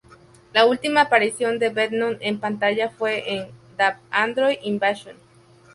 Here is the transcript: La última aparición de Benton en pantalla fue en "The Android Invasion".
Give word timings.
La 0.51 0.65
última 0.65 1.01
aparición 1.01 1.59
de 1.59 1.69
Benton 1.69 2.17
en 2.21 2.39
pantalla 2.39 2.89
fue 2.89 3.35
en 3.35 3.49
"The 3.77 3.97
Android 4.09 4.57
Invasion". 4.63 5.15